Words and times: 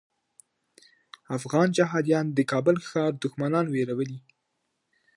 افغان 1.37 1.67
جهاديان 1.77 2.25
د 2.33 2.39
کابل 2.51 2.75
ښار 2.87 3.11
دښمنان 3.23 3.65
ویرولي. 3.69 4.19